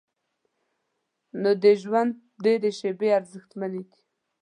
نو 1.41 1.51
د 1.63 1.65
ژوند 1.81 2.13
ډېرې 2.43 2.69
شیبې 2.79 3.09
ارزښتمنې 3.19 3.81
دي. 3.89 3.99